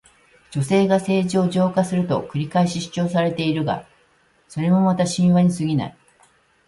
[0.49, 3.87] 女性が政治を浄化すると繰り返し主張されているが、
[4.47, 5.97] それもまた神話にすぎない。